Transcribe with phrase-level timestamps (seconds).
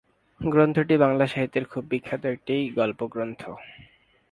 [0.41, 3.41] গ্রন্থটি বাংলা সাহিত্যের খুব বিখ্যাত একটি গল্পগ্রন্থ।